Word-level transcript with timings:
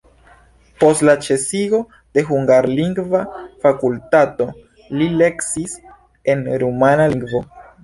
Post 0.83 1.03
la 1.09 1.13
ĉesigo 1.27 1.81
de 2.17 2.23
hungarlingva 2.29 3.21
fakultato 3.67 4.49
li 4.97 5.13
lekciis 5.21 5.79
en 6.35 6.45
rumana 6.67 7.09
lingvo. 7.17 7.47